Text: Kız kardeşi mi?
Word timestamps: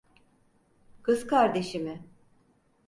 Kız 1.03 1.27
kardeşi 1.27 1.79
mi? 1.79 2.05